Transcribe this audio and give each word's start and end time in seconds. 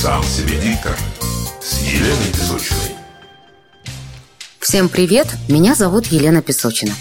Сам 0.00 0.22
себе 0.22 0.56
диктор 0.60 0.96
с 1.60 1.80
Еленой 1.80 2.32
Песочиной. 2.32 2.94
Всем 4.60 4.88
привет, 4.88 5.26
меня 5.48 5.74
зовут 5.74 6.06
Елена 6.06 6.40
Песочина. 6.40 6.92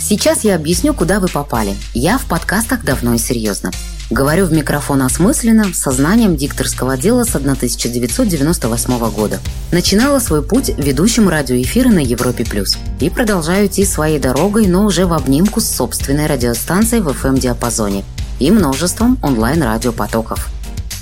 Сейчас 0.00 0.44
я 0.44 0.54
объясню, 0.54 0.94
куда 0.94 1.20
вы 1.20 1.28
попали. 1.28 1.76
Я 1.92 2.16
в 2.16 2.24
подкастах 2.24 2.86
давно 2.86 3.12
и 3.12 3.18
серьезно. 3.18 3.70
Говорю 4.08 4.46
в 4.46 4.52
микрофон 4.54 5.02
осмысленно, 5.02 5.74
с 5.74 5.76
сознанием 5.76 6.38
дикторского 6.38 6.96
дела 6.96 7.24
с 7.24 7.36
1998 7.36 9.10
года. 9.10 9.40
Начинала 9.70 10.18
свой 10.18 10.42
путь 10.42 10.70
ведущим 10.70 11.28
радиоэфира 11.28 11.90
на 11.90 11.98
Европе+. 11.98 12.46
плюс 12.46 12.78
И 13.00 13.10
продолжаю 13.10 13.66
идти 13.66 13.84
своей 13.84 14.18
дорогой, 14.18 14.68
но 14.68 14.86
уже 14.86 15.04
в 15.04 15.12
обнимку 15.12 15.60
с 15.60 15.68
собственной 15.68 16.26
радиостанцией 16.26 17.02
в 17.02 17.08
FM-диапазоне 17.08 18.04
и 18.40 18.50
множеством 18.50 19.18
онлайн-радиопотоков. 19.20 20.48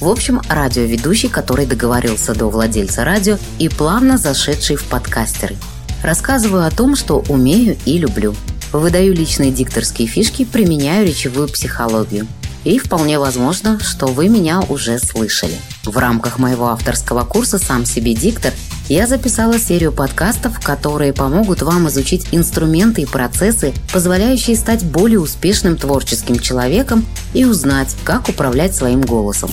В 0.01 0.09
общем, 0.09 0.43
радиоведущий, 0.49 1.31
который 1.31 1.65
договорился 1.65 2.35
до 2.35 2.51
владельца 2.51 3.05
радио 3.05 3.39
и 3.59 3.69
плавно 3.69 4.19
зашедший 4.19 4.77
в 4.77 4.85
подкастеры. 4.85 5.57
Рассказываю 6.03 6.67
о 6.67 6.71
том, 6.71 6.97
что 6.97 7.25
умею 7.29 7.79
и 7.87 7.97
люблю. 7.97 8.35
Выдаю 8.73 9.15
личные 9.15 9.51
дикторские 9.51 10.07
фишки, 10.07 10.45
применяю 10.45 11.07
речевую 11.07 11.49
психологию– 11.49 12.27
и 12.67 12.81
вполне 12.81 13.21
возможно, 13.21 13.79
что 13.79 14.09
вы 14.09 14.29
меня 14.29 14.61
уже 14.61 14.99
слышали. 14.99 15.55
В 15.85 15.97
рамках 15.97 16.41
моего 16.41 16.67
авторского 16.67 17.25
курса 17.25 17.59
«Сам 17.59 17.87
себе 17.87 18.13
диктор» 18.13 18.53
я 18.89 19.07
записала 19.07 19.57
серию 19.61 19.93
подкастов, 19.93 20.59
которые 20.61 21.13
помогут 21.13 21.63
вам 21.63 21.87
изучить 21.87 22.27
инструменты 22.33 23.03
и 23.03 23.07
процессы, 23.07 23.73
позволяющие 23.93 24.57
стать 24.57 24.85
более 24.85 25.21
успешным 25.21 25.77
творческим 25.77 26.41
человеком 26.41 27.07
и 27.35 27.45
узнать, 27.45 27.95
как 28.03 28.29
управлять 28.29 28.75
своим 28.75 29.01
голосом. 29.01 29.51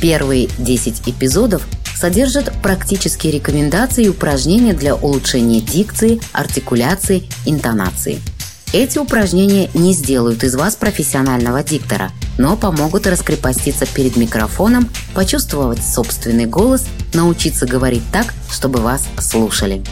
Первые 0.00 0.48
10 0.58 1.08
эпизодов 1.08 1.66
содержат 1.94 2.52
практические 2.62 3.32
рекомендации 3.32 4.04
и 4.04 4.08
упражнения 4.08 4.72
для 4.72 4.94
улучшения 4.94 5.60
дикции, 5.60 6.20
артикуляции, 6.32 7.24
интонации– 7.44 8.20
эти 8.72 8.98
упражнения 8.98 9.68
не 9.74 9.92
сделают 9.92 10.44
из 10.44 10.54
вас 10.54 10.76
профессионального 10.76 11.64
диктора, 11.64 12.12
но 12.38 12.56
помогут 12.56 13.04
раскрепоститься 13.08 13.84
перед 13.84 14.16
микрофоном, 14.16 14.88
почувствовать 15.12 15.82
собственный 15.82 16.46
голос, 16.46 16.84
научиться 17.12 17.66
говорить 17.66 18.04
так, 18.12 18.32
чтобы 18.48 18.78
вас 18.78 19.08
слушали. 19.18 19.82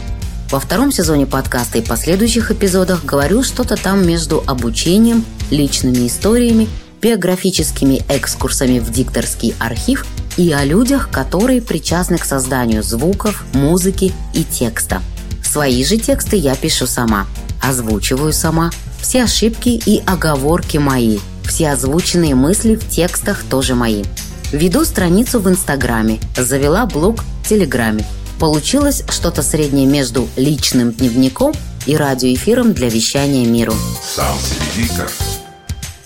Во 0.49 0.61
втором 0.61 0.93
сезоне 0.93 1.25
подкаста 1.25 1.77
и 1.77 1.85
последующих 1.85 2.51
эпизодах 2.51 3.03
говорю 3.03 3.43
что-то 3.43 3.75
там 3.75 4.07
между 4.07 4.41
обучением, 4.47 5.25
личными 5.51 6.07
историями, 6.07 6.69
биографическими 7.01 8.01
экскурсами 8.09 8.79
в 8.79 8.91
дикторский 8.91 9.55
архив 9.59 10.05
и 10.37 10.51
о 10.51 10.63
людях, 10.63 11.09
которые 11.11 11.61
причастны 11.61 12.17
к 12.17 12.25
созданию 12.25 12.83
звуков, 12.83 13.43
музыки 13.53 14.13
и 14.33 14.43
текста. 14.43 15.01
Свои 15.43 15.83
же 15.83 15.97
тексты 15.97 16.35
я 16.35 16.55
пишу 16.55 16.85
сама– 16.85 17.25
Озвучиваю 17.61 18.33
сама. 18.33 18.71
Все 19.01 19.23
ошибки 19.23 19.69
и 19.69 20.01
оговорки 20.05 20.77
мои. 20.77 21.19
Все 21.43 21.71
озвученные 21.71 22.35
мысли 22.35 22.75
в 22.75 22.87
текстах 22.87 23.43
тоже 23.49 23.75
мои. 23.75 24.03
Веду 24.51 24.85
страницу 24.85 25.39
в 25.39 25.49
Инстаграме, 25.49 26.19
завела 26.35 26.85
блог 26.85 27.23
в 27.43 27.49
Телеграме. 27.49 28.05
Получилось 28.39 29.03
что-то 29.09 29.43
среднее 29.43 29.85
между 29.85 30.27
личным 30.37 30.91
дневником 30.91 31.53
и 31.85 31.95
радиоэфиром 31.95 32.73
для 32.73 32.89
вещания 32.89 33.45
миру. 33.45 33.73
Сам 34.03 34.37
диктор. 34.75 35.09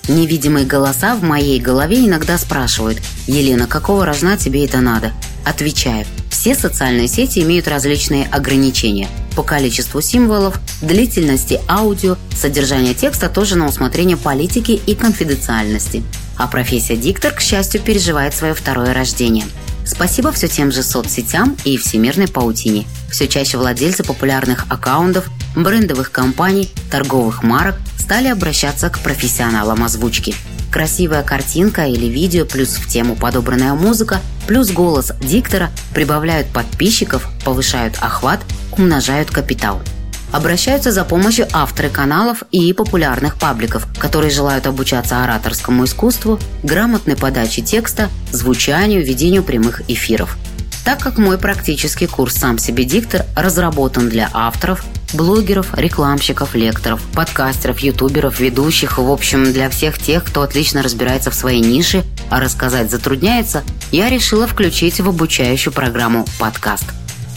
Невидимые 0.08 0.66
голоса 0.66 1.16
в 1.16 1.24
моей 1.24 1.60
голове 1.60 2.06
иногда 2.06 2.38
спрашивают 2.38 3.00
«Елена, 3.28 3.68
какого 3.68 4.06
рожна 4.06 4.38
тебе 4.38 4.66
это 4.66 4.82
надо?» 4.82 5.14
Отвечаю 5.46 6.06
«Все 6.30 6.56
социальные 6.56 7.08
сети 7.08 7.40
имеют 7.40 7.68
различные 7.68 8.26
ограничения– 8.28 9.08
по 9.36 9.42
количеству 9.44 10.02
символов, 10.02 10.60
длительности 10.82 11.60
аудио, 11.68 12.18
содержание 12.36 12.94
текста 12.94 13.30
тоже 13.30 13.58
на 13.58 13.68
усмотрение 13.68 14.18
политики 14.18 14.80
и 14.86 14.96
конфиденциальности. 14.96 16.04
А 16.38 16.48
профессия 16.48 16.96
диктор, 16.96 17.34
к 17.34 17.42
счастью, 17.42 17.82
переживает 17.82 18.36
свое 18.36 18.54
второе 18.54 18.94
рождение. 18.94 19.46
Спасибо 19.86 20.32
все 20.32 20.48
тем 20.48 20.72
же 20.72 20.84
соцсетям 20.84 21.58
и 21.66 21.78
всемирной 21.78 22.28
паутине. 22.28 22.86
Все 23.12 23.28
чаще 23.28 23.58
владельцы 23.58 24.04
популярных 24.04 24.66
аккаунтов, 24.70 25.30
брендовых 25.56 26.12
компаний, 26.12 26.72
торговых 26.92 27.44
марок 27.44 27.76
стали 27.98 28.28
обращаться 28.28 28.90
к 28.90 29.00
профессионалам 29.00 29.84
озвучки– 29.84 30.36
Красивая 30.74 31.22
картинка 31.22 31.86
или 31.86 32.08
видео, 32.08 32.46
плюс 32.46 32.78
в 32.78 32.88
тему 32.88 33.16
подобранная 33.16 33.76
музыка, 33.76 34.22
плюс 34.48 34.72
голос 34.72 35.12
диктора 35.22 35.70
прибавляют 35.94 36.48
подписчиков, 36.48 37.30
повышают 37.46 37.96
охват, 38.02 38.40
умножают 38.76 39.30
капитал. 39.30 39.84
Обращаются 40.32 40.92
за 40.92 41.06
помощью 41.06 41.48
авторы 41.54 41.90
каналов 41.90 42.42
и 42.50 42.74
популярных 42.74 43.38
пабликов, 43.38 43.86
которые 44.00 44.32
желают 44.32 44.66
обучаться 44.66 45.24
ораторскому 45.24 45.84
искусству, 45.86 46.40
грамотной 46.64 47.18
подаче 47.18 47.62
текста, 47.62 48.10
звучанию, 48.32 49.06
ведению 49.06 49.44
прямых 49.44 49.88
эфиров. 49.88 50.38
Так 50.84 51.02
как 51.02 51.20
мой 51.20 51.38
практический 51.38 52.08
курс 52.08 52.34
«Сам 52.34 52.58
себе 52.58 52.84
диктор» 52.84 53.28
разработан 53.36 54.10
для 54.10 54.28
авторов, 54.34 54.84
блогеров, 55.14 55.74
рекламщиков, 55.74 56.56
лекторов, 56.56 57.02
подкастеров, 57.14 57.80
ютуберов, 57.80 58.40
ведущих, 58.40 58.98
в 58.98 59.10
общем, 59.10 59.52
для 59.54 59.70
всех 59.70 60.00
тех, 60.00 60.24
кто 60.24 60.42
отлично 60.42 60.82
разбирается 60.82 61.32
в 61.32 61.36
своей 61.36 61.62
нише, 61.62 62.04
а 62.30 62.40
рассказать 62.40 62.92
затрудняется, 62.92 63.64
я 63.92 64.10
решила 64.10 64.48
включить 64.48 65.00
в 65.00 65.10
обучающую 65.10 65.74
программу 65.74 66.26
подкаст. 66.40 66.86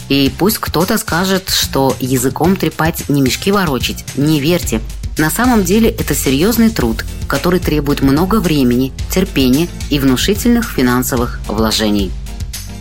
И 0.09 0.33
пусть 0.39 0.59
кто-то 0.59 0.99
скажет, 0.99 1.51
что 1.51 1.97
языком 2.01 2.57
трепать 2.57 3.09
не 3.09 3.21
мешки 3.21 3.51
ворочить, 3.51 4.05
не 4.17 4.41
верьте. 4.41 4.81
На 5.19 5.31
самом 5.31 5.65
деле 5.65 5.91
это 5.91 6.15
серьезный 6.15 6.71
труд, 6.71 7.05
который 7.27 7.59
требует 7.59 8.03
много 8.03 8.41
времени, 8.41 8.93
терпения 9.11 9.69
и 9.91 9.99
внушительных 9.99 10.71
финансовых 10.71 11.41
вложений. 11.49 12.13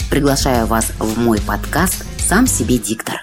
Приглашаю 0.10 0.68
вас 0.68 0.92
в 1.00 1.18
мой 1.18 1.40
подкаст 1.40 2.06
«Сам 2.20 2.46
себе 2.46 2.78
диктор». 2.78 3.22